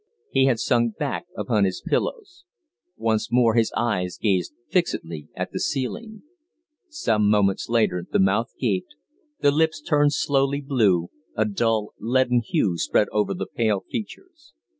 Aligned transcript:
He 0.31 0.45
had 0.45 0.59
sunk 0.59 0.97
back 0.97 1.27
upon 1.37 1.63
his 1.63 1.79
pillows. 1.85 2.43
Once 2.97 3.31
more 3.31 3.53
his 3.53 3.71
eyes 3.77 4.17
gazed 4.17 4.51
fixedly 4.67 5.27
at 5.35 5.51
the 5.51 5.59
ceiling. 5.59 6.23
Some 6.89 7.29
moments 7.29 7.69
later 7.69 8.03
the 8.11 8.17
mouth 8.17 8.49
gaped, 8.59 8.95
the 9.41 9.51
lips 9.51 9.79
turned 9.79 10.13
slowly 10.13 10.61
blue, 10.61 11.11
a 11.35 11.45
dull, 11.45 11.93
leaden 11.99 12.41
hue 12.43 12.79
spread 12.79 13.09
over 13.11 13.35
the 13.35 13.45
pale 13.45 13.81
features. 13.91 14.55